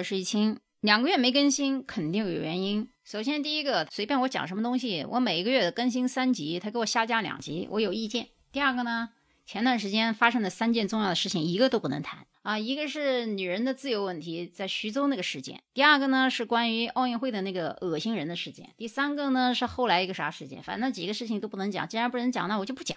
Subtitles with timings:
[0.00, 0.58] 我是易清。
[0.80, 2.88] 两个月没更新，肯定有原因。
[3.04, 8.28] 首先，第一个，随便我讲什么东西，我每一个月更新三集，他给我下架两集，我有意见。
[8.50, 9.10] 第二个呢，
[9.44, 12.58] 前段时间发生的三件重要的事情，一个都不能谈啊。
[12.58, 20.62] 一个是女人的自由问题，在徐州那个事件；第二个呢是关于奥运会的那个恶心人的事件；第三个呢是后来一个啥事件。
[20.62, 22.96] 反正几个事情都不能讲，既然不能讲，那我就不讲。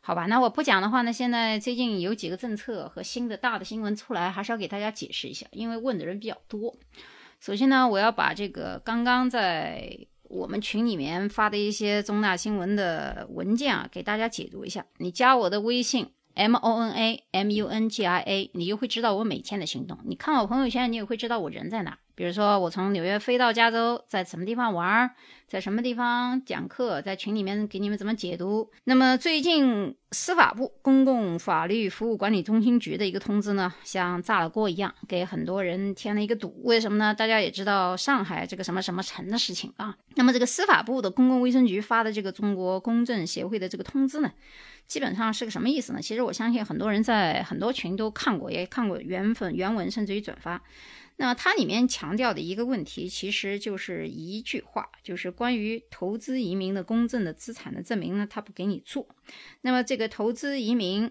[0.00, 6.74] 好吧，那我不讲的话呢，现在最近有几个政策和新的大的新闻出来，还是要给大家解释一下，因为问的人比较多。
[7.40, 14.86] 首先呢，我要把这个刚刚在我们群里面发的一些重大新闻的文件啊，给大家解读一下。
[14.96, 19.98] 你加我的微信 m o n a m u n g i a，你就会知道我每天的行动。
[20.04, 21.98] 你看我朋友圈，你也会知道我人在哪。
[22.18, 25.08] 比如说，我从纽约飞到加州，在什么地方玩，
[25.46, 28.68] 在什么地方讲课，在群里面给你们怎么解读。
[28.82, 36.60] 那么最近司法部公共法律服务管理中心局的一个通知呢，像炸了锅一样，给很多人添了一个堵。
[36.64, 37.14] 为什么呢？
[37.14, 39.96] 大家也知道上海这个什么什么城的事情啊。
[40.16, 44.32] 那么这个司法部的公共卫生局发的这个中国公证协会的这个通知呢，
[44.88, 46.02] 基本上是个什么意思呢？
[46.02, 50.60] 其实我相信很多人在很多群都看过，也看过原粉原文，甚至于转发。
[51.20, 59.08] 那它里面强调的一个问题，其实就是一句话，就是关于投资移民的公证的资产的证明呢，它不给你做。
[59.62, 61.10] 那么这个投资移民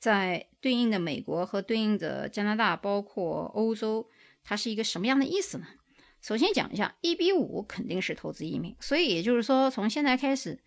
[0.00, 4.08] 在对应的美国和对应的加拿大，包括欧洲，
[4.42, 5.66] 它是一个什么样的意思呢？
[6.20, 10.60] 首先讲一下，一比五肯定是投资移民，所以也就是说，从现在开始，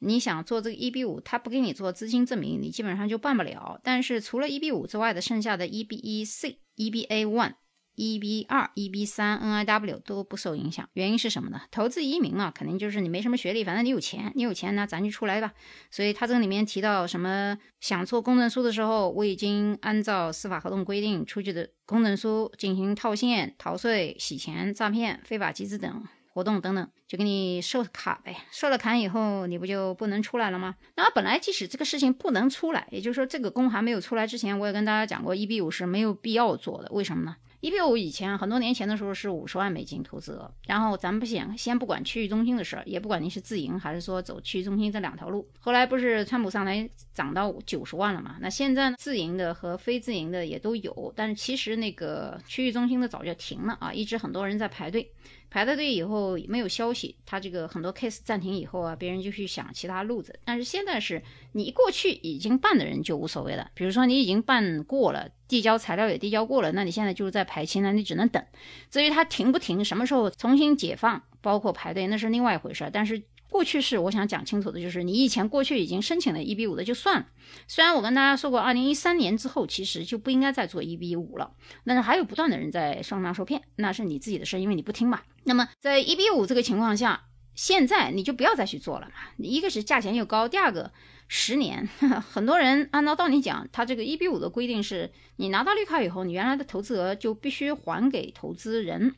[0.00, 3.80] 你想做这个一比五，他不给你做资金证明，你基本上就办不了。
[3.84, 7.54] 但是除了一比五之外的，剩下的一比一 C、一比 A one。
[7.98, 11.62] 一 B 二、一 B 三、NIW 都不受影响，原因是什么呢？
[11.72, 15.52] 投资移民嘛，肯定就是你没什么学历，反正你有钱，你有钱那咱就出来吧。
[15.90, 28.36] 所以他这里面提到什么，想做公证书的时候，我已经按照司法合同规定出具的公证书进行套现、逃税、洗钱、诈骗、非法集资等活动等等，就给你设卡呗。
[28.52, 30.76] 设了卡以后，你不就不能出来了吗？
[30.94, 37.34] 那本来即使这个事情不能出来，也就是说这个公还没有出来之前，我也跟大家讲过，一 B 五是没有必要做的，为什么呢？
[37.60, 45.48] 一比五以前很多年前的时候是五十万美金投资额，然后咱们不先先不管区域中心的事儿，也不管您是自营还是说走区域中心这两条路。
[45.58, 48.36] 后来不是川普上来涨到九十万了嘛？
[48.40, 55.10] 那现在自营的和非自营的也都有，但是其实那个区域中心的早就停了啊，一直很多人在排队。
[55.50, 60.38] 排了队以后没有消息，他这个很多 case 暂停以后啊，别人就去想其他路子。
[60.44, 61.22] 但是现在是
[61.52, 68.42] 你过去已经办的人就无所谓了，比如说你已经办过了，递交材料也递交过了，那你现在就是在排期那，你只能等。
[68.90, 72.88] 至于他停不停，什么时候重新解放，包括排队，那是另外一回事。
[72.92, 73.22] 但是。
[73.50, 77.26] 过去是我想讲清楚的，就是你以前过去已经申请了一比五的就算了。
[77.66, 81.50] 虽然我跟大家说过，二零一三年之后其实就不应该再做一比五了，
[81.84, 85.22] 但是还有不断的人在上当受骗，那是你自己的事，因为你不听嘛。
[85.44, 89.14] 那么在一比五这个情况下，现在你就不要再去做了嘛。
[89.38, 90.92] 一个是价钱又高，第二个
[91.26, 91.88] 十年，
[92.30, 99.14] 很多人按照道理讲，他这个一比五的规定是你拿到绿卡以后，你原来的投资额就必须还给投资人。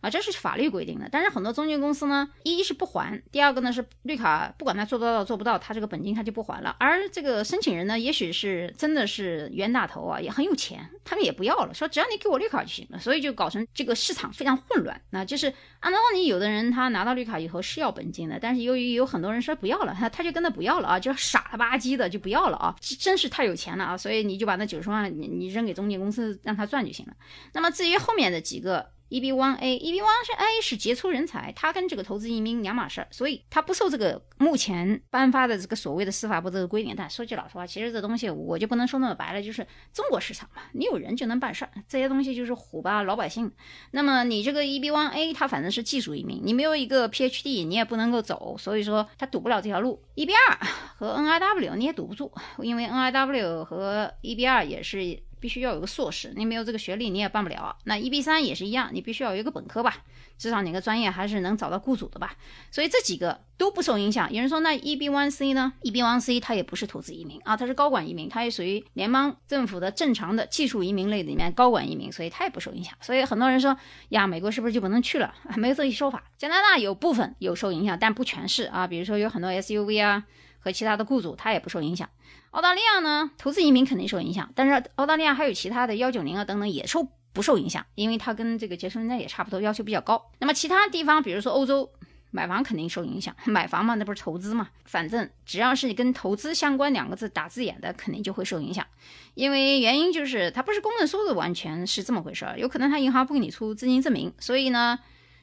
[0.00, 6.76] 啊，这是法律规定的，但是很多中介公司呢，一是不还，第二个呢是绿卡，不管他做得到做不到，他这个本金他就不还了。
[6.78, 15.00] 而这个申请人呢，也许是真的是冤大头啊，也很有钱，他们也不要了，说只要你给我绿卡就行了，所以就搞成这个市场非常混乱。
[15.08, 27.14] 那就是按照你有的人他拿到绿卡以后是要本金的，但是由于有很多人说不要了，他他就跟他不要了啊，就傻了吧唧的就不要了啊，真是太有钱了啊，所以你就把那九十万你你扔给中介公司让他赚就行了。
[27.54, 28.92] 那么至于后面的几个。
[29.08, 36.94] E B one A，E B one 是 A 是杰出人才，他跟这个投资移民两码事儿，所以他不受这个目前颁发的这个所谓的司法部这个规定。
[36.96, 43.52] 但说句老实话，其实这东西我就不能说那么白了，就是中国市场嘛，你有人就能办事儿，这些东西就是唬吧老百姓。
[43.92, 50.02] 那么你这个 E B one A，它反正是技术移民，你没有一个 P H D，你也不能够走，所以说他堵不了这条路。
[50.14, 50.66] E B 二
[50.96, 55.22] 和 N I W 你也堵不住，因为 N I W 和 E B 二也是。
[55.44, 57.76] 必须要有个硕士，你没有这个学历你也办不了。
[57.84, 59.98] 那 EB 三也是一样，你必须要有一个本科吧，
[60.38, 62.34] 至少哪个专业还是能找到雇主的吧。
[62.70, 64.32] 所以这几个都不受影响。
[64.32, 72.94] 有人说那 EB one C 呢？EB one C 它也不是投资移民啊，它是高管移民，它也属于联邦政府的正常的技术移民类里面高管移民，所以它也不受影响。
[73.02, 73.76] 所以很多人说
[74.08, 75.34] 呀，美国是不是就不能去了？
[75.58, 76.24] 没有这一说法。
[76.38, 78.86] 加拿大有部分有受影响，但不全是啊。
[78.86, 80.24] 比如说有很多 SUV 啊。
[80.64, 82.08] 和其他的雇主，他也不受影响。
[82.52, 87.84] 澳大利亚呢，投资移民肯定受影响，但是澳大利亚还有其他的幺九零啊等等也受不受影响？
[87.94, 90.30] 因为它跟这个杰出人才也差不多，要求比较高。
[90.38, 91.90] 那么其他地方，比如说欧洲，
[92.30, 94.70] 买房肯定受影响，买房嘛，那不是投资嘛？
[94.86, 98.86] 反正只要是跟投资相关两个字打字眼的，肯定就会受影响。
[99.34, 104.98] 因为原因就是它不是公证书的完全是这么回事儿，有可能他银行不给你出资金证明，所以呢，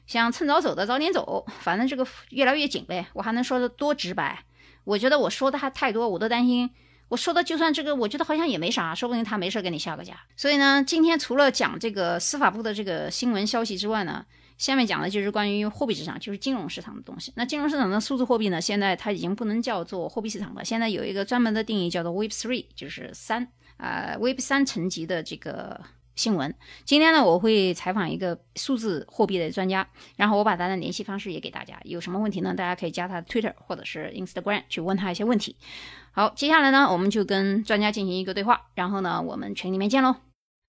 [0.06, 3.06] 想趁早走的早点走，反正这个越来越紧呗。
[3.12, 4.44] 我还能说的多直白？
[4.84, 6.70] 我觉得我说的还太多，我都担心。
[7.08, 10.18] 我说的就算这个，我觉得好像也没啥，说不定他没事给你下个架。
[10.34, 14.24] 所以呢，今天除了讲这个司法部的这个新闻消息之外呢，
[14.56, 17.30] 下面讲的就是关于货币市场，就是金融市场的东西。
[17.36, 23.46] 那金融市场的数字货币呢，现在它已经不能叫做货币市场了，现在有一个专门的定义，叫做 Web Three，就是三
[23.76, 25.80] 啊 Web 三层级的这个。
[26.14, 26.54] 新闻，
[26.84, 31.80] 今天呢，我会采访一个数字货币的专家，然后我把他的联系方式也给大家。
[31.84, 32.54] 有什么问题呢？
[32.54, 35.56] 大家可以加他的 Twitter 或者是 Instagram 去问他一些问题。
[36.12, 40.16] 好，接下来呢，我们就跟专家进行一个对话，然后呢，我们群里面见喽。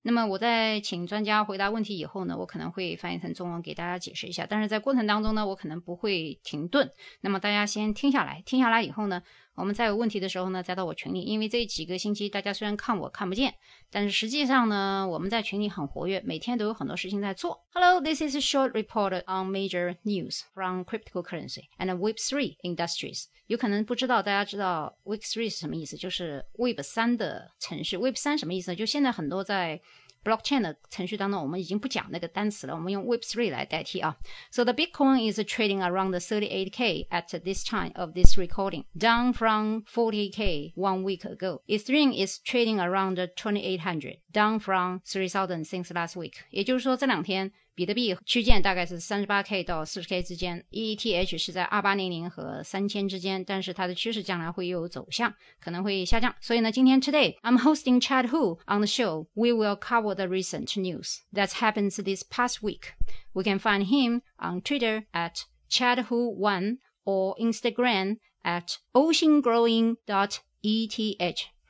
[0.04, 6.90] 那么我在请专家回答问题以后呢，我可能会翻译成中文给大家解释一下，但是在过程当中呢，我可能不会停顿。
[7.22, 9.22] 那么大家先听下来，听下来以后呢。
[9.56, 13.54] 我们在有问题的时候呢，再到我群里，因为这几个星期大家虽然看我看不见，
[13.92, 17.64] 但是实际上呢，我们在群里很活跃，每天都有很多事情在做。
[17.72, 23.26] Hello, this is a short report on major news from cryptocurrency and Web3 industries。
[23.48, 25.96] 有可能不知道，大家知道 Web3 是什么意思？
[25.98, 27.98] 就是 Web 三的程序。
[27.98, 28.76] Web 三什么意思？
[28.76, 29.80] 就现在很多在
[30.25, 34.17] blockchain 的程序当中，我们已经不讲那个单词了，我们用 Web3 来代替啊。
[34.51, 40.75] So the Bitcoin is trading around 38k at this time of this recording, down from 40k
[40.75, 41.63] one week ago.
[41.67, 46.35] Ethereum is trading around 2800, down from 3000 since last week.
[46.51, 56.35] 也就是说，这两天 比特币区间大概是三十八 K 到四十 K 之间，ETH 是在二八零零和三千之间，但是它的趋势将来会有走向，可能会下降。
[56.41, 59.27] 所以呢，今天 Today I'm hosting Chad Hu on the show.
[59.35, 62.95] We will cover the recent news that happens this past week.
[63.33, 69.99] We can find him on Twitter at Chad Hu One or Instagram at oceangrowing.eth.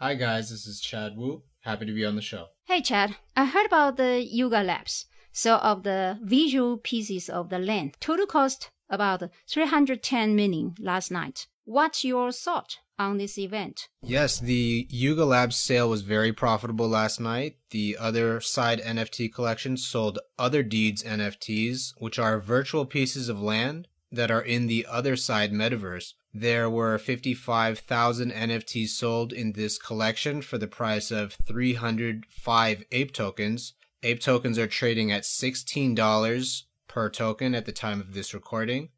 [0.00, 1.42] Hi guys, this is Chad Wu.
[1.60, 2.46] Happy to be on the show.
[2.64, 5.06] Hey Chad, I heard about the Yuga Labs.
[5.33, 11.47] So of the visual pieces of the land, total cost about 310 million last night.
[11.65, 13.89] What's your thought on this event?
[14.03, 17.57] Yes, the Yuga Labs sale was very profitable last night.
[17.71, 23.87] The other side NFT collection sold other deeds NFTs, which are virtual pieces of land
[24.11, 26.13] that are in the other side metaverse.
[26.31, 33.73] There were 55,000 NFTs sold in this collection for the price of 305 ape tokens,
[34.05, 38.89] Ape tokens are trading at $16 per token at the time of this recording.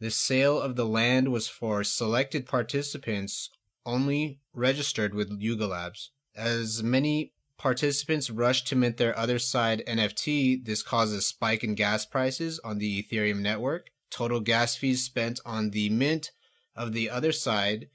[0.00, 3.50] The sale of the land was for selected participants
[3.86, 6.10] only registered with Yuga Labs.
[6.34, 11.76] As many participants rush to mint their other side NFT, this causes a spike in
[11.76, 13.90] gas prices on the Ethereum network.
[14.10, 16.32] Total gas fees spent on the mint
[16.74, 17.88] of the other side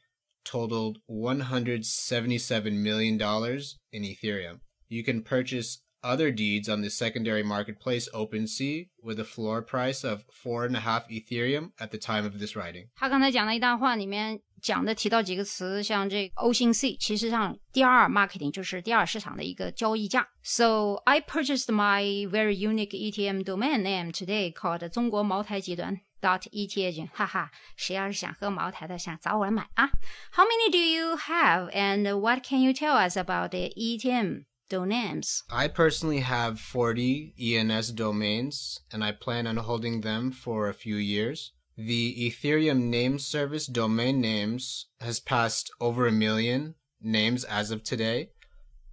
[0.45, 4.59] totaled $177 million in Ethereum.
[4.87, 10.22] You can purchase other deeds on the secondary marketplace OpenSea with a floor price of
[10.30, 12.88] four and a half Ethereum at the time of this writing。
[12.94, 20.26] 他刚才讲的一段话里面讲的提到几个词，像这 OpenSea，其实上第二 marketing 就是第二市场的一个交易价。
[20.42, 27.08] So I purchased my very unique ETM domain name today called 中国茅台集团 dot ETH。
[27.12, 29.90] 哈哈，谁要是想喝茅台的，想找我来买啊？
[30.32, 34.44] How many do you have and what can you tell us about the ETM?
[34.69, 35.43] Domains?
[35.49, 40.95] I personally have 40 ENS domains, and I plan on holding them for a few
[40.95, 41.51] years.
[41.77, 48.29] The Ethereum name service domain names has passed over a million names as of today.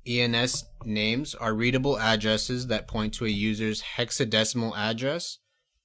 [0.05, 5.39] ENS names are readable addresses that point to a user's hexadecimal address.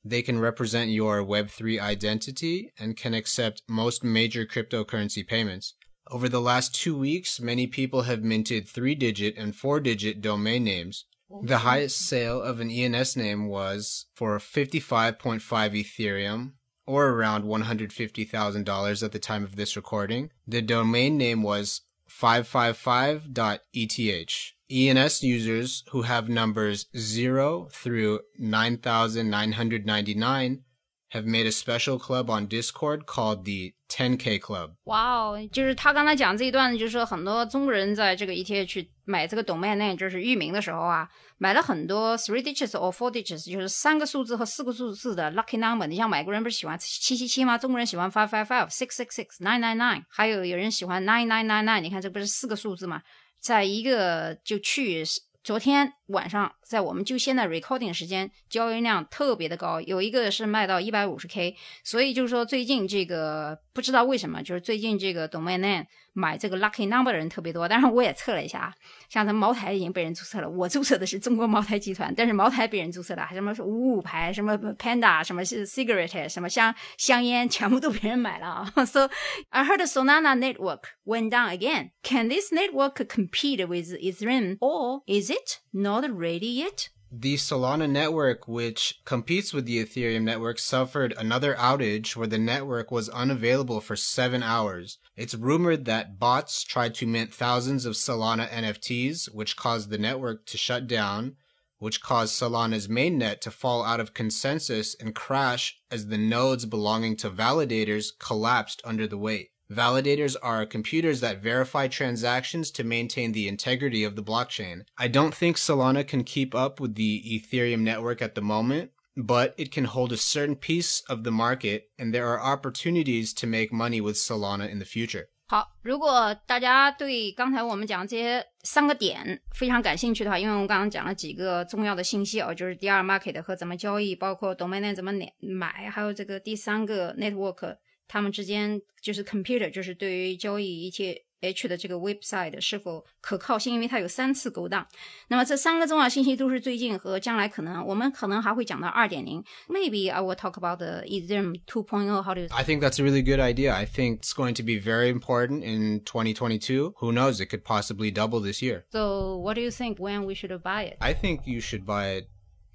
[0.03, 5.75] They can represent your Web3 identity and can accept most major cryptocurrency payments.
[6.09, 10.63] Over the last two weeks, many people have minted three digit and four digit domain
[10.63, 11.05] names.
[11.43, 16.53] The highest sale of an ENS name was for 55.5 Ethereum,
[16.85, 20.31] or around $150,000 at the time of this recording.
[20.47, 24.53] The domain name was 555.eth.
[24.69, 30.63] ENS users who have numbers 0 through 9999
[31.11, 34.71] have made a special club on Discord called the 10K Club。
[34.83, 45.87] 哇哦，就是他刚才讲这一段，就是说很多中国人在这个 ETH 买这个 domain name，就是域名的时候啊，买了很多 three digits or four digits，就是三个数字和四个数字的 lucky number。
[45.87, 47.57] 你像美国人不是喜欢七七七吗？
[47.57, 51.79] 中国人喜欢 five five five six six six nine nine nine，还有有人喜欢 nine nine nine nine。
[51.79, 53.01] 你看这不是四个数字吗？
[53.39, 55.03] 在一个就去。
[55.47, 65.85] 昨天晚上在我们就现在 recording 时间交易量特别的高，有一个是卖到一百五十 K，所以就是说最近这个不知道为什么，就是最近这个 domain name
[66.17, 67.67] 买这个 lucky number 的人特别多。
[67.67, 68.73] 但是我也测了一下啊，
[69.07, 78.85] 像咱茅台已经被人注册了，我注册的是中国茅台集团，但是茅台被人注册了，还什么五五牌，什么 panda，什么是 cigarette，什么香香烟，全部都被人买了啊。
[78.85, 79.09] So
[79.49, 81.91] I heard Solana network went down again.
[82.01, 86.87] Can this network compete with Ethereum, or is it not ready yet?
[87.11, 92.91] The Solana network, which competes with the Ethereum network, suffered another outage where the network
[92.91, 94.97] was unavailable for seven hours.
[95.15, 100.45] It's rumored that bots tried to mint thousands of Solana NFTs, which caused the network
[100.47, 101.37] to shut down,
[101.79, 107.15] which caused Solana's mainnet to fall out of consensus and crash as the nodes belonging
[107.17, 109.51] to validators collapsed under the weight.
[109.70, 114.82] Validators are computers that verify transactions to maintain the integrity of the blockchain.
[114.98, 119.54] I don't think Solana can keep up with the Ethereum network at the moment, but
[119.56, 123.72] it can hold a certain piece of the market, and there are opportunities to make
[123.72, 125.28] money with Solana in the future.
[125.46, 137.76] 好，如果大家对刚才我们讲这些三个点非常感兴趣的话，因为我们刚刚讲了几个重要的信息啊，就是第二 market 和怎么交易，包括 domain 怎么买，还有这个第三个 network
[138.08, 144.86] 他们之间就是 computer，就是对于交易 ETH 的这个 website 是否可靠性，因为它有三次勾当。
[145.28, 149.42] 那么这三个重要信息都是最近和将来可能，我们可能还会讲到二点零。
[149.66, 152.22] Maybe I will talk about the Ethereum 2.0.
[152.22, 152.48] How do you?
[152.50, 153.74] I think that's a really good idea.
[153.74, 156.94] I think it's going to be very important in 2022.
[156.98, 157.40] Who knows?
[157.40, 158.84] It could possibly double this year.
[158.92, 160.96] So what do you think when we should buy it?
[161.00, 162.28] I think you should buy it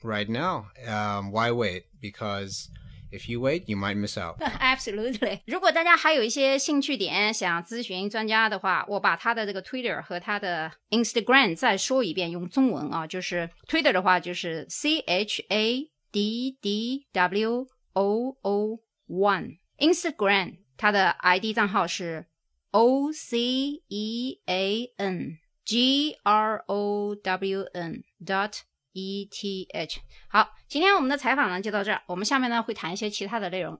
[0.04, 0.66] right now.
[0.86, 1.86] Um, why wait?
[2.02, 2.70] Because
[3.12, 4.38] if you wait, you might miss out.
[4.40, 5.42] Absolutely.
[5.46, 18.80] 如果大家还有一些兴趣点想咨询专家的话，我把他的这个 Twitter 和他的 Instagram 再说一遍，用中文啊，就是 Twitter 的话就是 C H A D D W O O
[19.08, 22.26] One，Instagram 他的 ID 账号是
[22.72, 28.60] O C E A N G R O W N dot
[28.93, 30.01] E T H。
[30.29, 33.79] 好，今天我们的采访呢就到这儿，我们下面呢会谈一些其他的内容。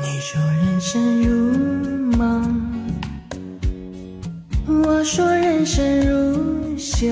[0.00, 2.90] 你说人生如梦，
[4.66, 7.06] 我说人生如秀，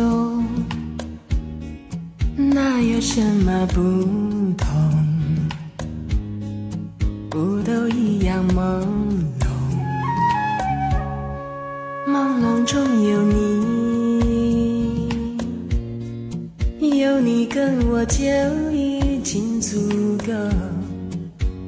[2.36, 3.80] 那有什么不
[4.56, 4.68] 同？
[7.30, 8.82] 不都一样朦
[9.38, 9.46] 胧，
[12.08, 14.19] 朦胧中有你，
[17.20, 18.24] 你跟我就
[18.72, 19.78] 已经足
[20.26, 20.32] 够。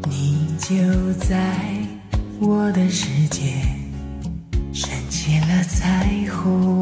[0.08, 1.36] 你就在
[2.40, 3.42] 我的世界
[4.72, 6.81] 升起了彩虹，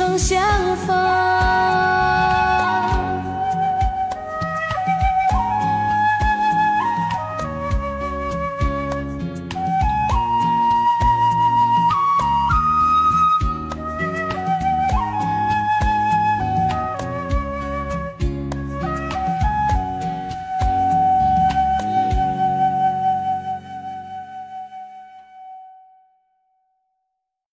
[0.00, 0.40] 重相
[0.86, 1.29] 逢。